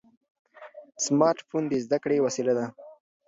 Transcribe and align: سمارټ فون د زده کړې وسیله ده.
سمارټ 1.05 1.37
فون 1.49 1.63
د 1.67 1.73
زده 1.85 1.97
کړې 2.03 2.17
وسیله 2.25 2.53
ده. 2.57 2.65